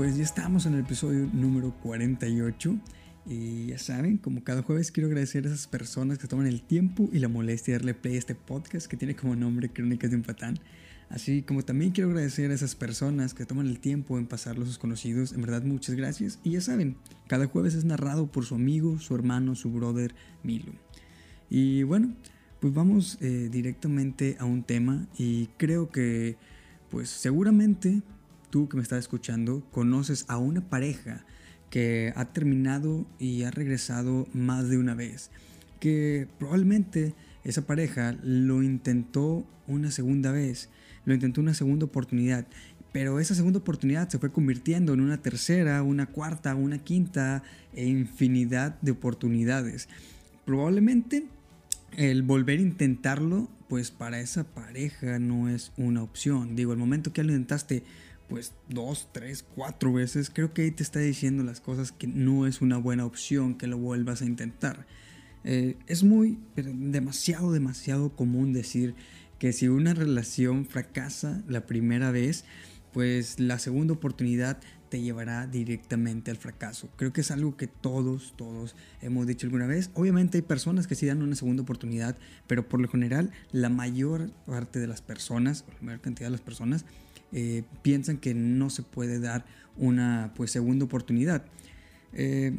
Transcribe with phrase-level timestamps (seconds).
[0.00, 2.74] Pues ya estamos en el episodio número 48
[3.26, 7.10] y ya saben, como cada jueves quiero agradecer a esas personas que toman el tiempo
[7.12, 10.16] y la molestia de darle play a este podcast que tiene como nombre Crónicas de
[10.16, 10.58] un Patán.
[11.10, 14.66] Así como también quiero agradecer a esas personas que toman el tiempo en pasarlo a
[14.66, 15.34] sus conocidos.
[15.34, 16.38] En verdad, muchas gracias.
[16.44, 16.96] Y ya saben,
[17.28, 20.72] cada jueves es narrado por su amigo, su hermano, su brother, Milo.
[21.50, 22.14] Y bueno,
[22.58, 26.38] pues vamos eh, directamente a un tema y creo que,
[26.88, 28.00] pues seguramente
[28.50, 31.24] tú que me estás escuchando, conoces a una pareja
[31.70, 35.30] que ha terminado y ha regresado más de una vez.
[35.78, 37.14] Que probablemente
[37.44, 40.68] esa pareja lo intentó una segunda vez,
[41.04, 42.46] lo intentó una segunda oportunidad,
[42.92, 47.42] pero esa segunda oportunidad se fue convirtiendo en una tercera, una cuarta, una quinta
[47.72, 49.88] e infinidad de oportunidades.
[50.44, 51.26] Probablemente
[51.96, 56.56] el volver a intentarlo, pues para esa pareja no es una opción.
[56.56, 57.84] Digo, el momento que lo intentaste
[58.30, 62.46] pues dos, tres, cuatro veces, creo que ahí te está diciendo las cosas que no
[62.46, 64.86] es una buena opción que lo vuelvas a intentar.
[65.42, 68.94] Eh, es muy, demasiado, demasiado común decir
[69.38, 72.44] que si una relación fracasa la primera vez,
[72.92, 76.90] pues la segunda oportunidad te llevará directamente al fracaso.
[76.96, 79.90] Creo que es algo que todos, todos hemos dicho alguna vez.
[79.94, 84.30] Obviamente hay personas que sí dan una segunda oportunidad, pero por lo general la mayor
[84.46, 86.84] parte de las personas, o la mayor cantidad de las personas,
[87.32, 89.44] eh, piensan que no se puede dar
[89.76, 91.44] una pues, segunda oportunidad.
[92.12, 92.58] Eh,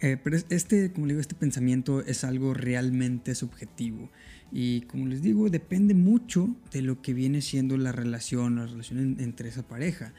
[0.00, 4.10] eh, pero este, como digo, este pensamiento es algo realmente subjetivo.
[4.52, 9.16] Y como les digo, depende mucho de lo que viene siendo la relación, la relación
[9.20, 10.12] entre esa pareja.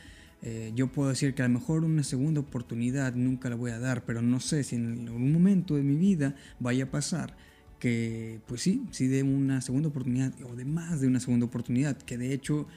[0.75, 4.05] yo puedo decir que a lo mejor una segunda oportunidad nunca la voy a dar,
[4.05, 7.35] pero no sé si en algún momento de mi vida vaya a pasar
[7.79, 11.97] que, pues sí, sí de una segunda oportunidad o de más de una segunda oportunidad,
[11.97, 12.67] que de hecho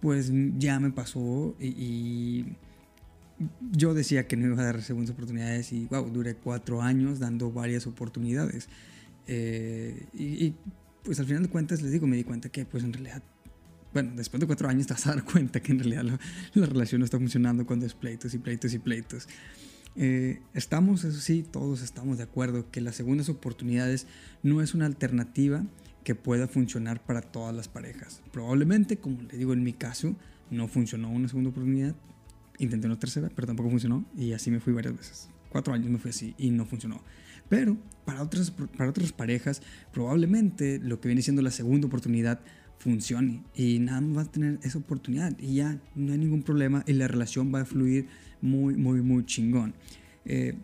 [0.00, 2.44] pues ya me pasó y,
[3.72, 7.50] yo decía que no iba a dar segundas oportunidades y wow, duré cuatro años dando
[7.50, 8.68] varias oportunidades.
[9.26, 10.54] Eh, y,
[11.02, 13.22] pues al final de cuentas les digo, me di cuenta que pues en realidad,
[13.94, 16.18] bueno, después de cuatro años te a dar cuenta que en realidad
[16.52, 19.26] la, relación no está funcionando cuando es pleitos y pleitos y pleitos.
[19.96, 24.06] Eh, estamos, eso sí, todos estamos de acuerdo que las segundas oportunidades
[24.42, 25.64] no es una alternativa
[26.04, 28.22] que pueda funcionar para todas las parejas.
[28.32, 30.16] Probablemente, como le digo en mi caso,
[30.50, 31.94] no funcionó una segunda oportunidad,
[32.58, 35.28] intenté una tercera, pero tampoco funcionó y así me fui varias veces.
[35.50, 37.02] Cuatro años me fui así y no funcionó.
[37.48, 39.62] Pero para otras, para otras parejas,
[39.92, 42.40] probablemente lo que viene siendo la segunda oportunidad
[42.78, 46.82] funcione y nada más va a tener esa oportunidad y ya no hay ningún problema
[46.86, 48.06] y la relación va a fluir
[48.40, 49.74] muy, muy, muy chingón.
[50.24, 50.54] Eh,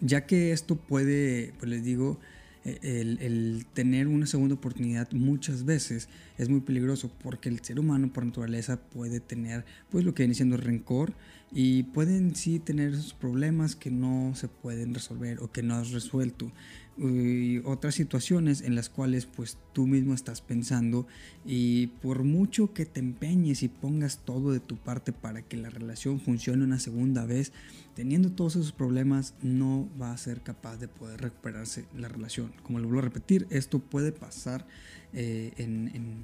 [0.00, 2.18] ya que esto puede, pues les digo,
[2.64, 8.24] el, tener una segunda oportunidad muchas veces es muy peligroso porque el ser humano por
[8.24, 11.14] naturaleza puede tener pues lo que viene siendo rencor
[11.52, 15.92] y pueden sí tener esos problemas que no se pueden resolver o que no has
[15.92, 16.52] resuelto
[16.98, 21.06] y otras situaciones en las cuales pues tú mismo estás pensando
[21.46, 25.70] y por mucho que te empeñes y pongas todo de tu parte para que la
[25.70, 27.52] relación funcione una segunda vez
[27.94, 32.52] teniendo todos esos problemas no va a ser capaz de poder recuperarse la relación.
[32.64, 34.66] Como lo vuelvo a repetir esto puede pasar
[35.12, 36.16] eh, en, en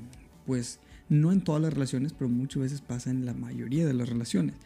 [0.45, 4.09] pues no en todas las relaciones pero muchas veces pasa en la mayoría de las
[4.09, 4.57] relaciones.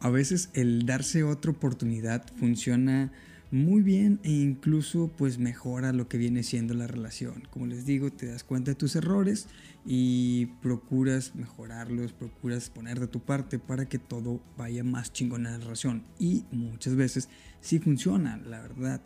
[0.00, 3.12] A veces el darse otra oportunidad funciona
[3.50, 7.48] muy bien e incluso pues mejora lo que viene siendo la relación.
[7.50, 9.48] Como les digo, te das cuenta de tus errores
[9.86, 15.52] y procuras mejorarlos, procuras poner de tu parte para que todo vaya más chingón en
[15.52, 16.04] la relación.
[16.18, 17.28] Y muchas veces
[17.60, 19.00] sí funciona, la verdad.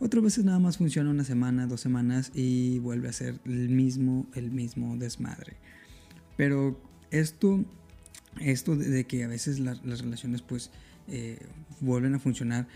[0.00, 4.26] Otras veces nada más funciona una semana, dos semanas y vuelve a ser el mismo,
[4.34, 5.56] el mismo desmadre.
[6.36, 7.64] Pero esto
[8.40, 10.70] esto de, que a veces las relaciones pues
[11.08, 11.38] eh,
[11.80, 12.66] vuelven a funcionar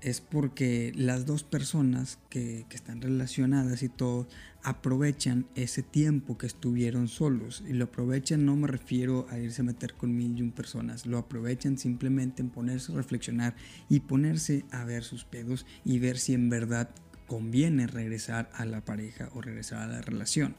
[0.00, 4.28] es porque las dos personas que, están relacionadas y todo
[4.62, 7.62] aprovechan ese tiempo que estuvieron solos.
[7.68, 11.06] Y lo aprovechan no me refiero a irse a meter con mil y un personas,
[11.06, 13.56] lo aprovechan simplemente en ponerse a reflexionar
[13.88, 16.90] y ponerse a ver sus pedos y ver si en verdad
[17.26, 20.56] conviene regresar a la pareja o regresar a la relación.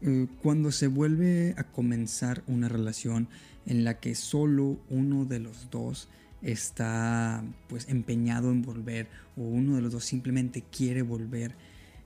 [0.00, 3.28] Eh, cuando se vuelve a comenzar una relación
[3.66, 6.08] en la que solo uno de los dos
[6.42, 11.54] está pues empeñado en volver o uno de los dos simplemente quiere volver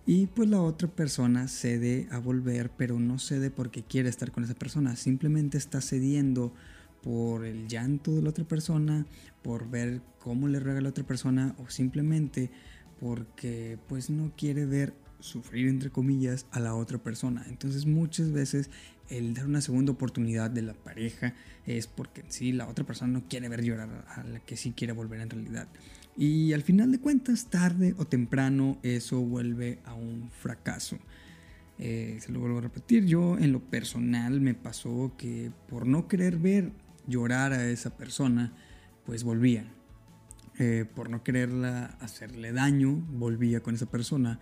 [0.06, 4.44] y pues la otra persona cede a volver pero no cede porque quiere estar con
[4.44, 4.94] esa persona.
[4.94, 6.52] Simplemente está cediendo
[7.02, 9.06] por el llanto de la otra persona
[9.42, 12.50] por ver cómo le ruega la otra persona o simplemente
[13.00, 17.44] porque pues no quiere ver sufrir entre comillas a la otra persona.
[17.48, 18.70] Entonces muchas veces
[19.08, 21.34] el dar una segunda oportunidad de la pareja
[21.66, 24.92] es porque sí la otra persona no quiere ver llorar a la que sí quiere
[24.92, 25.68] volver en realidad.
[26.16, 30.98] Y al final de cuentas, tarde o temprano, eso vuelve a un fracaso.
[31.78, 36.08] Eh, se lo vuelvo a repetir, yo en lo personal me pasó que por no
[36.08, 36.72] querer ver
[37.06, 38.54] llorar a esa persona,
[39.04, 39.66] pues volvía.
[40.58, 44.40] Eh, por no quererla hacerle daño, volvía con esa persona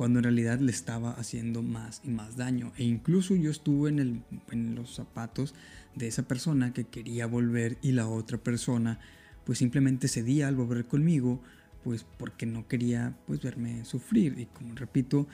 [0.00, 2.72] cuando en realidad le estaba haciendo más y más daño.
[2.78, 5.54] E incluso yo estuve en, en los zapatos
[5.94, 8.98] de esa persona que quería volver y la otra persona
[9.44, 11.42] pues simplemente cedía al volver conmigo,
[11.84, 14.38] pues porque no quería pues verme sufrir.
[14.38, 15.26] Y como repito,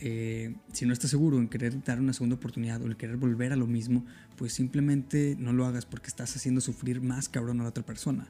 [0.00, 3.52] eh, si no estás seguro en querer dar una segunda oportunidad o el querer volver
[3.52, 4.04] a lo mismo,
[4.36, 8.26] pues simplemente no lo hagas porque estás haciendo sufrir más cabrón a la otra persona.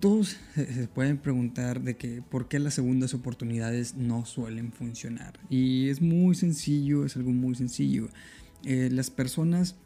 [0.00, 5.40] Todos se pueden preguntar de que por qué las segundas oportunidades no suelen funcionar.
[5.48, 8.08] Y es muy sencillo, es algo muy sencillo.
[8.64, 9.76] Eh, las personas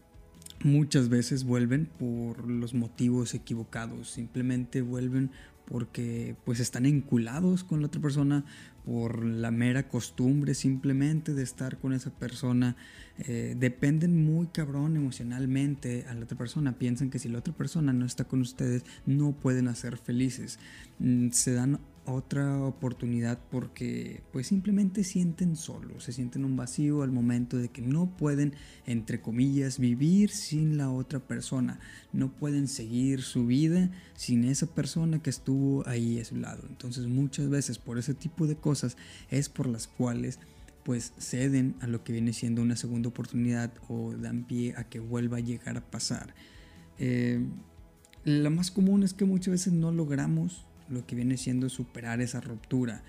[0.65, 5.31] muchas veces vuelven por los motivos equivocados, simplemente vuelven
[5.67, 8.45] porque pues están enculados con la otra persona
[8.85, 12.77] por la mera costumbre simplemente de estar con esa persona.
[13.19, 16.79] Eh, dependen muy cabrón emocionalmente a la otra persona.
[16.79, 20.59] Piensan que si la otra persona no está con ustedes no pueden hacer felices.
[20.99, 27.13] Mm, se dan otra oportunidad porque pues simplemente sienten solos, se sienten un vacío al
[27.13, 28.55] momento de que no pueden,
[28.87, 31.79] entre comillas, vivir sin la otra persona,
[32.13, 36.65] no pueden seguir su vida sin esa persona que estuvo ahí a su lado.
[36.69, 38.97] Entonces muchas veces por ese tipo de cosas
[39.31, 40.41] es por las cuales
[40.83, 44.99] pues ceden a lo que viene siendo una segunda oportunidad o dan pie a que
[44.99, 46.35] vuelva a llegar a pasar.
[46.99, 47.41] Eh,
[48.25, 52.41] lo más común es que muchas veces no logramos lo que viene siendo superar esa
[52.41, 53.03] ruptura.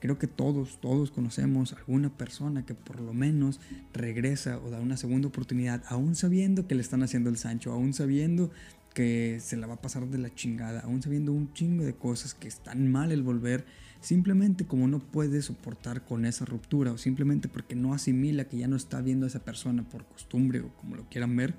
[0.00, 3.60] Creo que todos, todos conocemos alguna persona que por lo menos
[3.92, 7.94] regresa o da una segunda oportunidad, aún sabiendo que le están haciendo el Sancho, aún
[7.94, 8.50] sabiendo
[8.94, 12.34] que se la va a pasar de la chingada, aún sabiendo un chingo de cosas
[12.34, 13.64] que están mal el volver,
[14.00, 18.68] simplemente como no puede soportar con esa ruptura o simplemente porque no asimila que ya
[18.68, 21.54] no está viendo a esa persona por costumbre o como lo quieran ver,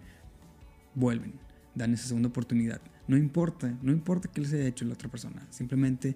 [0.96, 1.34] vuelven,
[1.76, 2.82] dan esa segunda oportunidad.
[3.08, 6.16] No importa, no importa qué les haya hecho la otra persona, simplemente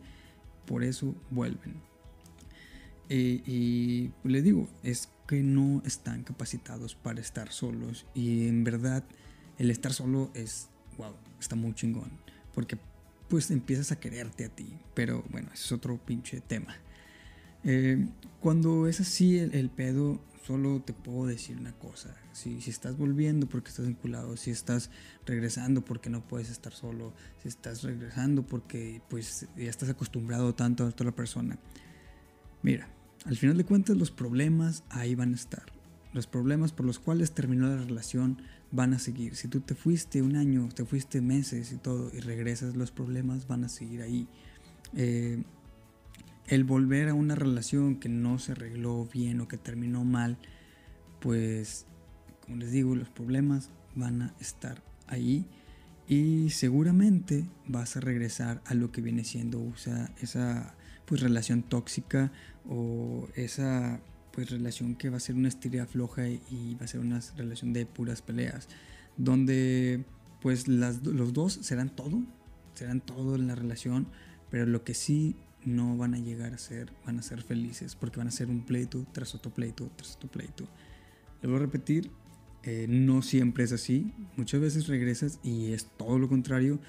[0.65, 1.75] por eso vuelven.
[3.09, 9.03] Y les digo, es que no están capacitados para estar solos y en verdad
[9.57, 12.11] el estar solo es, wow, está muy chingón,
[12.53, 12.77] porque
[13.27, 16.75] pues empiezas a quererte a ti, pero bueno, ese es otro pinche tema.
[17.63, 18.07] Eh,
[18.39, 22.15] cuando es así el, pedo, solo te puedo decir una cosa.
[22.31, 24.89] Si, estás volviendo porque estás vinculado, si estás
[25.25, 30.85] regresando porque no puedes estar solo, si estás regresando porque pues ya estás acostumbrado tanto
[30.85, 31.59] a otra persona.
[32.61, 32.87] Mira,
[33.25, 35.65] al final de cuentas los problemas ahí van a estar.
[36.13, 38.41] Los problemas por los cuales terminó la relación
[38.71, 39.35] van a seguir.
[39.35, 43.47] Si tú te fuiste un año, te fuiste meses y todo y regresas, los problemas
[43.47, 44.29] van a seguir ahí.
[44.95, 45.43] Eh,
[46.47, 50.37] el volver a una relación que no se arregló bien o que terminó mal,
[51.19, 51.85] pues
[52.41, 55.45] como les digo, los problemas van a estar ahí
[56.07, 59.73] y seguramente vas a regresar a lo que viene siendo o
[60.21, 62.31] esa pues relación tóxica
[62.69, 63.99] o esa
[64.31, 67.73] pues relación que va a ser una estira floja y va a ser una relación
[67.73, 68.69] de puras peleas
[69.17, 70.05] donde
[70.41, 72.21] pues los dos serán todo
[72.75, 74.07] serán todo en la relación
[74.49, 75.35] pero lo que sí
[75.67, 78.61] no van a llegar a ser, van a ser felices porque van a ser un
[78.61, 80.67] pleito tras otro pleito tras otro pleito.
[81.41, 82.09] Le voy a repetir,
[82.63, 84.13] eh, no siempre es así.
[84.37, 86.79] Muchas veces regresas y es todo lo contrario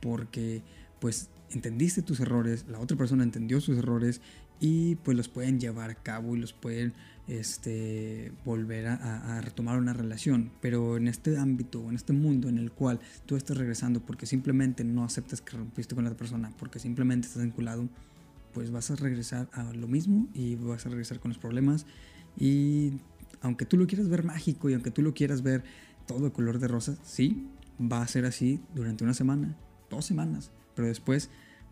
[0.00, 0.62] porque
[1.00, 4.20] pues entendiste tus errores, la otra persona entendió sus errores
[4.60, 6.94] y pues los pueden llevar a cabo y los pueden
[7.28, 10.50] este, volver a, a, retomar una relación.
[10.60, 14.84] Pero en este ámbito, en este mundo en el cual tú estás regresando porque simplemente
[14.84, 17.88] no aceptas que rompiste con la persona, porque simplemente estás vinculado,
[18.56, 21.84] pues vas a regresar a lo mismo y vas a regresar con los problemas.
[22.38, 22.94] Y
[23.42, 25.62] aunque tú lo quieras ver mágico y aunque tú lo quieras ver
[26.06, 27.48] todo color de rosa, sí,
[27.78, 29.54] va a ser así durante una semana,
[29.90, 31.28] dos semanas, pero después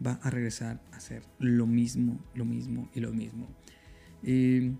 [0.06, 3.48] va a regresar a ser lo mismo, lo mismo y lo mismo.
[4.22, 4.72] Y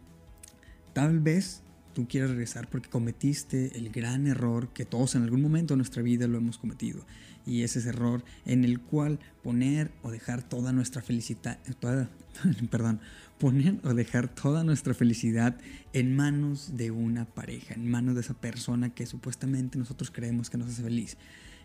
[0.92, 1.62] tal vez
[1.94, 6.02] tú quieras regresar porque cometiste el gran error que todos en algún momento de nuestra
[6.02, 7.04] vida lo hemos cometido
[7.46, 11.58] y ese es error en el cual poner o dejar toda nuestra felicidad,
[12.70, 13.00] perdón,
[13.38, 15.56] poner o dejar toda nuestra felicidad
[15.92, 20.58] en manos de una pareja, en manos de esa persona que supuestamente nosotros creemos que
[20.58, 21.16] nos hace feliz.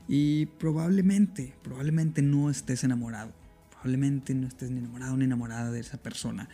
[0.07, 3.31] Y probablemente, probablemente no estés enamorado,
[3.69, 6.50] probablemente no estés ni enamorado ni enamorada de esa persona.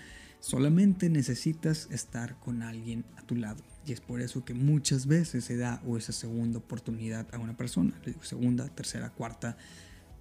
[0.46, 3.64] Solamente necesitas estar con alguien a tu lado.
[3.84, 7.58] Y es por eso que muchas veces se da o esa segunda oportunidad a una
[7.58, 8.00] persona.
[8.22, 9.58] Segunda, tercera, cuarta,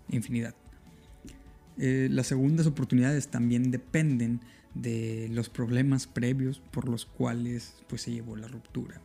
[0.09, 0.55] infinidad.
[1.77, 4.41] Eh, las segundas oportunidades también dependen
[4.73, 9.03] de los problemas previos por los cuales pues, se llevó la ruptura.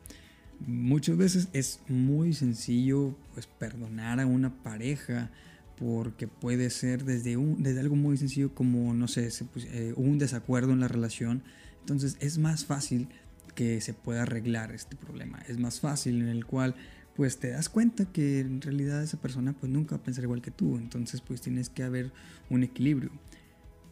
[0.66, 5.32] Muchas veces es muy sencillo pues, perdonar a una pareja
[5.80, 9.30] porque puede ser desde, un, desde algo muy sencillo como, no sé,
[9.72, 11.42] eh, un desacuerdo en la relación.
[11.80, 13.08] Entonces es más fácil
[13.56, 15.40] que se pueda arreglar este problema.
[15.48, 16.76] Es más fácil en el cual
[17.16, 20.42] pues te das cuenta que en realidad esa persona pues nunca va a pensar igual
[20.42, 20.78] que tú.
[20.78, 22.12] Entonces pues tienes que haber
[22.50, 23.12] un equilibrio.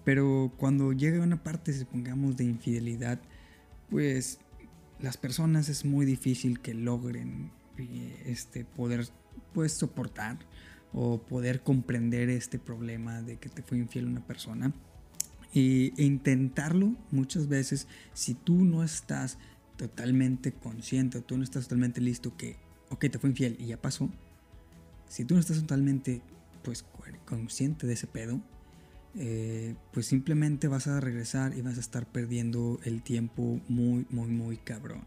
[0.04, 3.20] Pero cuando llega una parte, supongamos, de infidelidad,
[3.90, 4.40] pues
[5.00, 9.08] las personas es muy difícil que logren eh, este, poder
[9.54, 10.38] pues soportar
[10.94, 14.74] o poder comprender este problema de que te fue infiel una persona.
[15.54, 19.38] e intentarlo muchas veces, si tú no estás
[19.78, 22.58] totalmente consciente o tú no estás totalmente listo que,
[22.90, 24.10] ok, te fue infiel y ya pasó,
[25.08, 26.22] si tú no estás totalmente
[26.64, 26.86] pues
[27.26, 28.42] consciente de ese pedo,
[29.16, 34.28] eh, pues simplemente vas a regresar y vas a estar perdiendo el tiempo muy, muy,
[34.28, 35.04] muy cabrón.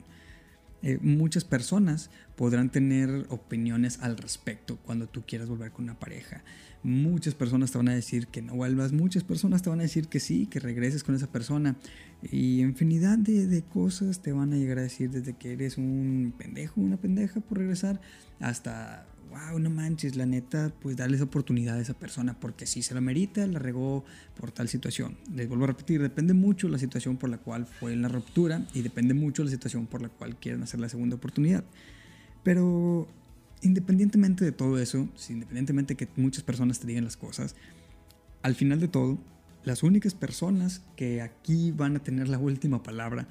[0.83, 6.43] Eh, muchas personas podrán tener opiniones al respecto cuando tú quieras volver con una pareja.
[6.83, 10.09] Muchas personas te van a decir que no vuelvas, muchas personas te van a decir
[10.09, 11.77] que sí, que regreses con esa persona.
[12.23, 16.33] Y infinidad de, de cosas te van a llegar a decir desde que eres un
[16.39, 18.01] pendejo, una pendeja por regresar,
[18.41, 22.95] hasta wow, no manches, la neta, pues darles oportunidad a esa persona, porque si se
[22.95, 24.05] lo merita, la regó
[24.37, 25.17] por tal situación.
[25.33, 28.83] Les vuelvo a repetir, depende mucho la situación por la cual fue la ruptura y
[28.83, 31.65] depende mucho la situación por la cual quieren hacer la segunda oportunidad.
[32.43, 33.09] Pero
[33.63, 37.55] independientemente de todo eso, independientemente de que muchas personas te digan las cosas,
[38.43, 39.19] al final de todo,
[39.65, 43.29] las únicas personas que aquí van a tener la última palabra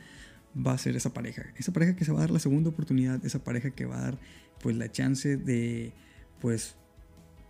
[0.55, 1.45] va a ser esa pareja.
[1.57, 4.01] Esa pareja que se va a dar la segunda oportunidad, esa pareja que va a
[4.01, 4.19] dar
[4.61, 5.93] pues la chance de
[6.39, 6.75] pues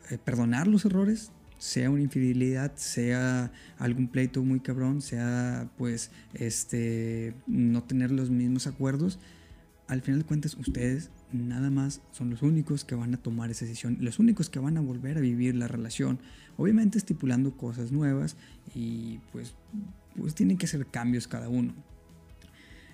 [0.09, 7.33] eh, perdonar los errores, sea una infidelidad, sea algún pleito muy cabrón, sea pues este
[7.47, 9.19] no tener los mismos acuerdos,
[9.87, 13.65] al final de cuentas ustedes nada más son los únicos que van a tomar esa
[13.65, 16.19] decisión, los únicos que van a volver a vivir la relación,
[16.57, 18.37] obviamente estipulando cosas nuevas
[18.73, 19.55] y pues
[20.15, 21.73] pues tienen que hacer cambios cada uno.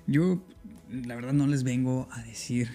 [0.07, 0.45] Yo
[0.91, 2.69] la verdad no les vengo a decir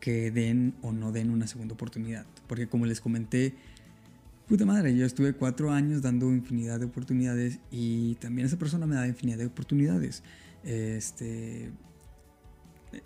[0.00, 2.26] que den o no den una segunda oportunidad.
[2.46, 3.54] Porque como les comenté,
[4.48, 8.96] puta madre, yo estuve cuatro años dando infinidad de oportunidades y también esa persona me
[8.96, 10.22] da infinidad de oportunidades.
[10.62, 11.70] Este,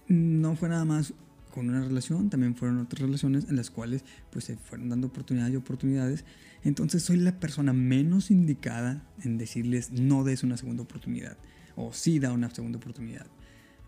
[0.08, 1.14] no fue nada más
[1.52, 5.54] con una relación, también fueron otras relaciones en las cuales pues se fueron dando oportunidades
[5.54, 6.24] y oportunidades.
[6.64, 11.36] Entonces soy la persona menos indicada en decirles no des una segunda oportunidad
[11.76, 13.26] o sí da una segunda oportunidad.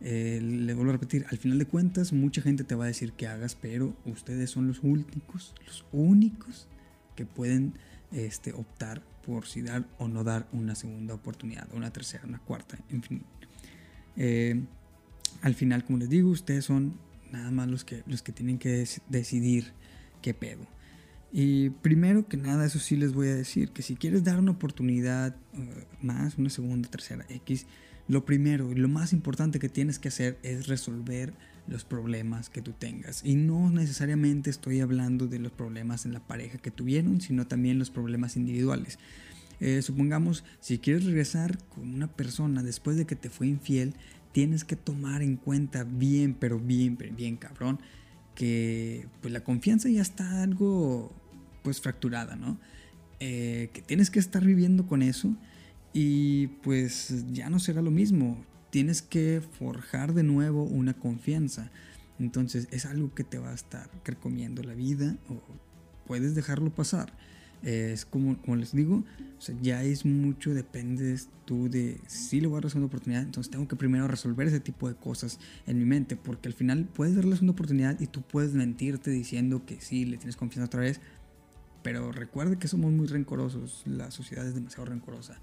[0.02, 3.12] Eh, le vuelvo a repetir, al final de cuentas mucha gente te va a decir
[3.12, 6.68] que hagas, pero ustedes son los únicos, los únicos
[7.16, 7.74] que pueden
[8.12, 12.78] este, optar por si dar o no dar una segunda oportunidad, una tercera, una cuarta,
[12.88, 13.22] en fin.
[14.16, 14.62] Eh,
[15.42, 16.94] al final, como les digo, ustedes son
[17.30, 19.72] nada más los que, los que tienen que decidir
[20.22, 20.66] qué pedo.
[21.32, 24.50] Y primero que nada, eso sí les voy a decir, que si quieres dar una
[24.50, 27.66] oportunidad eh, más, una segunda, tercera, X,
[28.10, 31.32] lo primero y lo más importante que tienes que hacer es resolver
[31.68, 33.24] los problemas que tú tengas.
[33.24, 37.78] Y no necesariamente estoy hablando de los problemas en la pareja que tuvieron, sino también
[37.78, 38.98] los problemas individuales.
[39.60, 43.94] Eh, supongamos, si quieres regresar con una persona después de que te fue infiel,
[44.32, 47.78] tienes que tomar en cuenta bien, pero bien, bien cabrón,
[48.34, 51.12] que pues la confianza ya está algo
[51.62, 52.58] pues fracturada, ¿no?
[53.20, 55.36] Eh, que tienes que estar viviendo con eso
[55.92, 58.44] y pues ya no será lo mismo.
[58.70, 61.70] Tienes que forjar de nuevo una confianza.
[62.18, 65.40] Entonces es algo que te va a estar recomiendo la vida o
[66.06, 67.12] puedes dejarlo pasar.
[67.62, 69.04] Es como, como les digo,
[69.38, 73.22] o sea, ya es mucho, depende tú de si le voy a dar una oportunidad,
[73.22, 76.86] entonces tengo que primero resolver ese tipo de cosas en mi mente, porque al final
[76.86, 80.80] puedes darle una oportunidad y tú puedes mentirte diciendo que sí, le tienes confianza otra
[80.80, 81.02] vez,
[81.82, 85.38] pero recuerde que somos muy rencorosos, la sociedad es demasiado rencorosa.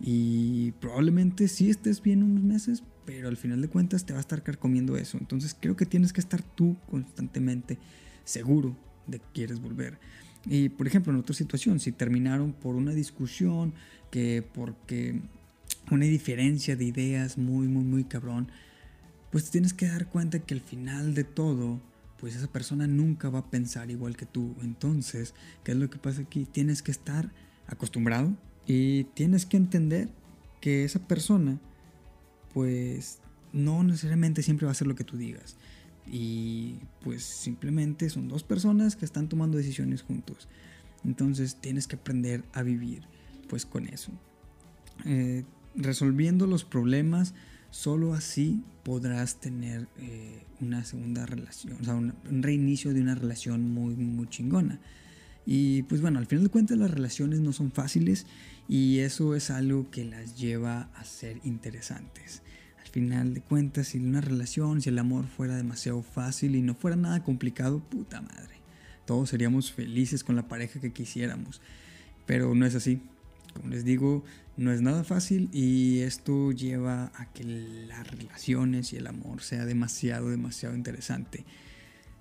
[0.00, 4.20] Y probablemente sí estés bien unos meses, pero al final de cuentas te va a
[4.20, 5.18] estar comiendo eso.
[5.18, 7.78] Entonces creo que tienes que estar tú constantemente
[8.24, 8.76] seguro
[9.06, 9.98] de que quieres volver.
[10.46, 13.74] Y por ejemplo, en otra situación, si terminaron por una discusión,
[14.10, 15.20] que porque
[15.90, 18.48] una diferencia de ideas muy, muy, muy cabrón,
[19.30, 21.80] pues tienes que dar cuenta que al final de todo,
[22.18, 24.54] pues esa persona nunca va a pensar igual que tú.
[24.62, 26.46] Entonces, ¿qué es lo que pasa aquí?
[26.46, 27.32] Tienes que estar
[27.66, 28.34] acostumbrado
[28.68, 30.10] y tienes que entender
[30.60, 31.58] que esa persona
[32.52, 33.18] pues
[33.52, 35.56] no necesariamente siempre va a ser lo que tú digas.
[36.06, 40.48] Y pues simplemente son dos personas que están tomando decisiones juntos.
[41.04, 43.02] Entonces tienes que aprender a vivir
[43.48, 44.12] pues con eso.
[45.06, 45.44] Eh,
[45.74, 47.34] resolviendo los problemas,
[47.70, 53.70] solo así podrás tener eh, una segunda relación, o sea, un, reinicio de una relación
[53.70, 54.78] muy, muy chingona.
[55.50, 58.26] Y pues bueno, al final de cuentas las relaciones no son fáciles
[58.68, 62.42] y eso es algo que las lleva a ser interesantes.
[62.78, 66.74] Al final de cuentas, si una relación, si el amor fuera demasiado fácil y no
[66.74, 68.56] fuera nada complicado, puta madre.
[69.06, 71.62] Todos seríamos felices con la pareja que quisiéramos.
[72.26, 73.00] Pero no es así.
[73.54, 74.22] Como les digo,
[74.58, 79.64] no es nada fácil y esto lleva a que las relaciones y el amor sea
[79.64, 81.46] demasiado, demasiado interesante.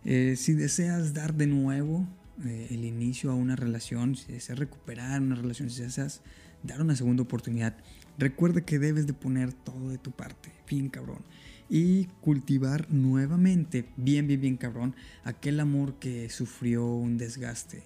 [0.06, 2.08] Eh, si deseas dar de nuevo
[2.46, 6.22] eh, el inicio a una relación, si deseas recuperar una relación, si deseas
[6.64, 7.76] dar una segunda oportunidad,
[8.18, 11.24] recuerda que debes de poner todo de tu parte, bien cabrón.
[11.70, 17.84] Y cultivar nuevamente, bien, bien, bien cabrón, aquel amor que sufrió un desgaste.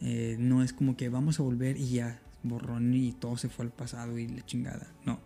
[0.00, 3.64] Eh, no es como que vamos a volver y ya, borrón y todo se fue
[3.64, 4.94] al pasado y la chingada.
[5.04, 5.20] No,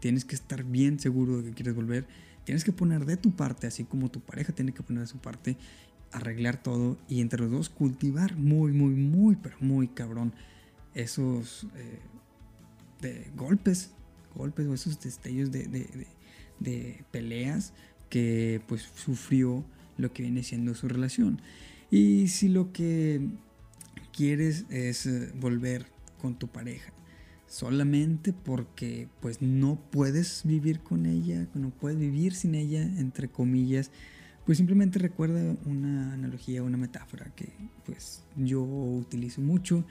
[0.00, 2.06] tienes que estar bien seguro de que quieres volver.
[2.44, 5.18] Tienes que poner de tu parte, así como tu pareja tiene que poner de su
[5.18, 5.58] parte
[6.12, 10.32] arreglar todo y entre los dos cultivar muy, muy, muy, pero muy cabrón
[10.94, 13.92] esos eh, golpes,
[14.34, 16.06] golpes o esos destellos de, de,
[16.60, 17.72] de, peleas
[18.10, 19.64] que pues sufrió
[19.96, 21.40] lo que viene siendo su relación.
[21.90, 23.20] Y si lo que
[24.12, 25.86] quieres es eh, volver
[26.20, 26.92] con tu pareja
[27.48, 33.90] solamente porque pues no puedes vivir con ella, no puedes vivir sin ella, entre comillas,
[34.48, 37.52] pues simplemente recuerda una analogía, una metáfora que
[37.84, 39.84] pues yo utilizo mucho.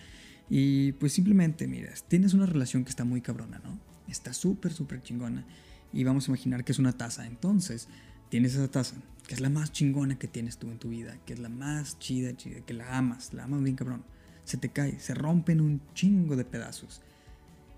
[0.49, 3.79] Y pues simplemente, miras, tienes una relación que está muy cabrona, ¿no?
[4.07, 5.45] Está súper, súper chingona.
[5.93, 7.87] Y vamos a imaginar que es una taza, entonces
[8.29, 8.95] tienes esa taza,
[9.27, 11.99] que es la más chingona que tienes tú en tu vida, que es la más
[11.99, 14.05] chida, chida, que la amas, la amas bien cabrón,
[14.43, 17.03] se te cae, se rompen un chingo de pedazos.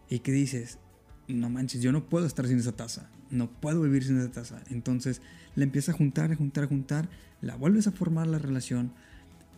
[0.09, 0.79] Y que dices,
[1.33, 4.61] no manches, yo no puedo estar sin esa taza, no puedo vivir sin esa taza.
[4.69, 5.21] Entonces
[5.55, 7.09] la empiezas a juntar, a juntar, a juntar,
[7.41, 8.91] la vuelves a formar la relación,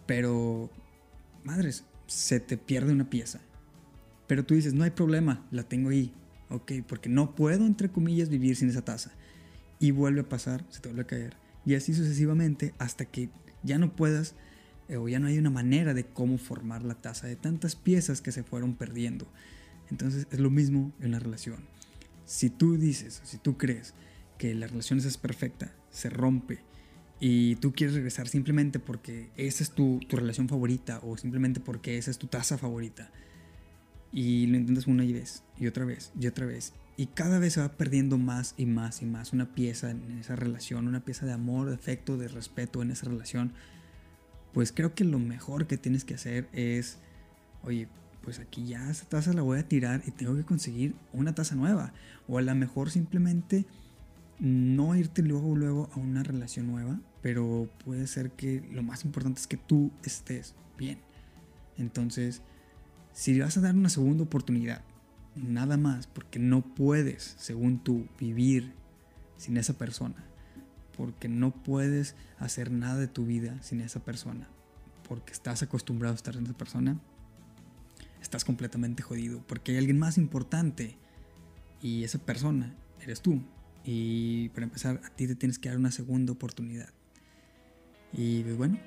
[0.06, 0.70] pero,
[1.44, 3.40] madres, se te pierde una pieza.
[4.28, 6.14] Pero tú dices, no hay problema, la tengo ahí,
[6.50, 9.12] ok, porque no puedo, entre comillas, vivir sin esa taza.
[9.80, 11.38] Y vuelve a pasar, se te vuelve a caer.
[11.66, 13.30] Y así sucesivamente hasta que
[13.64, 14.36] ya no puedas
[14.88, 18.22] eh, o ya no hay una manera de cómo formar la taza de tantas piezas
[18.22, 19.28] que se fueron perdiendo.
[19.92, 21.60] Entonces es lo mismo en la relación.
[22.26, 23.94] Si tú dices, si tú crees
[24.38, 26.60] que la relación es perfecta, se rompe
[27.20, 31.98] y tú quieres regresar simplemente porque esa es tu, tu relación favorita o simplemente porque
[31.98, 33.12] esa es tu taza favorita
[34.12, 37.62] y lo intentas una vez y otra vez y otra vez y cada vez se
[37.62, 41.34] va perdiendo más y más y más una pieza en esa relación, una pieza de
[41.34, 43.54] amor, de afecto, de respeto en esa relación,
[44.54, 46.98] pues creo que lo mejor que tienes que hacer es,
[47.64, 47.88] oye,
[48.22, 51.56] pues aquí ya esa taza la voy a tirar y tengo que conseguir una taza
[51.56, 51.94] nueva.
[52.28, 53.66] O a lo mejor simplemente
[54.40, 59.40] no irte luego, luego a una relación nueva, pero puede ser que lo más importante
[59.40, 61.00] es que tú estés bien.
[61.78, 62.42] Entonces,
[63.14, 64.84] si vas a dar una segunda oportunidad,
[65.36, 68.74] nada más, porque no puedes, según tú, vivir
[69.38, 70.24] sin esa persona,
[70.98, 74.48] porque no puedes hacer nada de tu vida sin esa persona,
[75.08, 77.00] porque estás acostumbrado a estar sin esa persona,
[78.22, 80.98] estás completamente jodido porque hay alguien más importante
[81.82, 83.42] y esa persona eres tú.
[83.84, 86.90] Y para empezar, a ti te tienes que dar una segunda oportunidad.
[88.14, 88.80] Y pues bueno,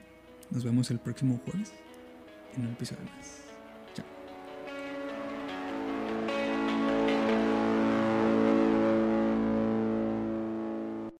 [0.50, 1.72] nos vemos el próximo jueves
[2.56, 3.43] en un episodio más.